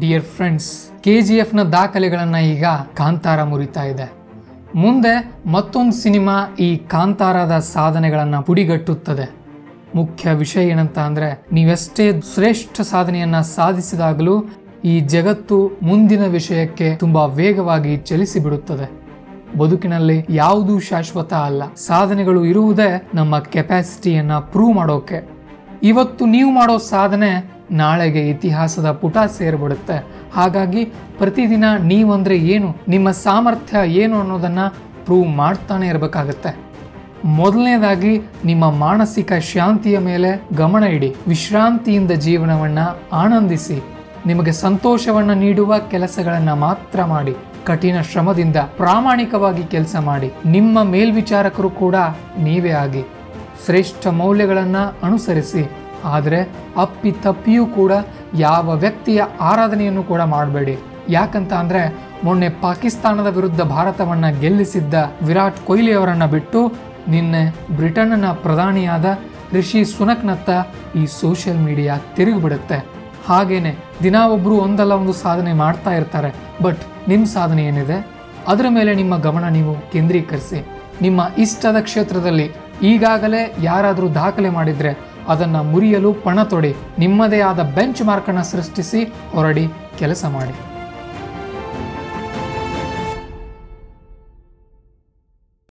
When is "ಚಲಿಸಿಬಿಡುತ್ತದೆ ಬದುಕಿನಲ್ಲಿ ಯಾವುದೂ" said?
17.96-20.78